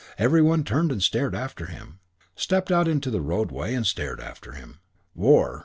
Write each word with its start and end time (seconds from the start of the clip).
Every 0.17 0.41
one 0.41 0.63
turned 0.63 0.91
and 0.91 0.99
stared 0.99 1.35
after 1.35 1.67
him, 1.67 1.99
stepped 2.35 2.71
out 2.71 2.87
into 2.87 3.11
the 3.11 3.21
roadway 3.21 3.75
and 3.75 3.85
stared 3.85 4.19
after 4.19 4.53
him. 4.53 4.79
War.... 5.13 5.59